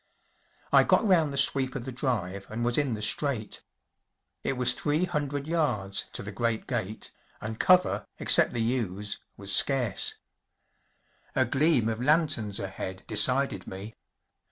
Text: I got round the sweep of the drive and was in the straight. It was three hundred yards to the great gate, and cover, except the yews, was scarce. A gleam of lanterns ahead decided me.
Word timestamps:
I 0.73 0.83
got 0.83 1.07
round 1.07 1.31
the 1.31 1.37
sweep 1.37 1.75
of 1.75 1.85
the 1.85 1.91
drive 1.91 2.47
and 2.49 2.65
was 2.65 2.75
in 2.79 2.95
the 2.95 3.03
straight. 3.03 3.61
It 4.43 4.53
was 4.53 4.73
three 4.73 5.05
hundred 5.05 5.47
yards 5.47 6.05
to 6.13 6.23
the 6.23 6.31
great 6.31 6.65
gate, 6.65 7.11
and 7.39 7.59
cover, 7.59 8.07
except 8.17 8.53
the 8.53 8.63
yews, 8.63 9.19
was 9.37 9.53
scarce. 9.55 10.15
A 11.35 11.45
gleam 11.45 11.87
of 11.87 12.01
lanterns 12.01 12.59
ahead 12.59 13.03
decided 13.05 13.67
me. 13.67 13.93